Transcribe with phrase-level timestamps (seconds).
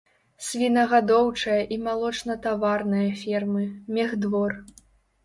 [0.45, 3.63] Свінагадоўчая і малочнатаварная фермы,
[3.99, 4.57] мехдвор.